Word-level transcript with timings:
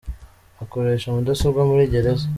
Akoresha 0.63 1.07
mudasobwa 1.15 1.61
muri 1.69 1.91
Gereza 1.91 2.25